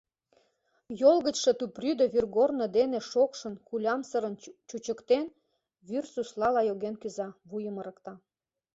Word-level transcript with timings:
Йол 0.99 1.17
гычше 1.25 1.51
тупрӱдӧ 1.59 2.05
вӱргорно 2.13 2.65
дене 2.77 2.99
шокшын-кулямсырын 3.11 4.35
чучыктен, 4.67 5.25
вӱр 5.87 6.03
суслала 6.13 6.61
йоген 6.65 6.95
кӱза, 7.01 7.27
вуйым 7.49 7.75
ырыкта. 7.81 8.13